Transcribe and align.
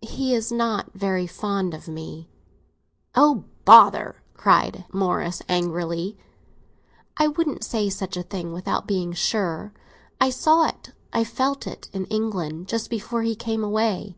"He 0.00 0.34
is 0.34 0.50
not 0.50 0.94
very 0.94 1.26
fond 1.26 1.74
of 1.74 1.86
me!" 1.86 2.30
"Oh, 3.14 3.44
bother!" 3.66 4.22
cried 4.32 4.86
Morris 4.90 5.42
angrily. 5.50 6.16
"I 7.18 7.26
wouldn't 7.28 7.62
say 7.62 7.90
such 7.90 8.16
a 8.16 8.22
thing 8.22 8.54
without 8.54 8.86
being 8.86 9.12
sure. 9.12 9.74
I 10.18 10.30
saw 10.30 10.66
it, 10.66 10.94
I 11.12 11.24
felt 11.24 11.66
it, 11.66 11.90
in 11.92 12.06
England, 12.06 12.68
just 12.68 12.88
before 12.88 13.20
he 13.20 13.34
came 13.36 13.62
away. 13.62 14.16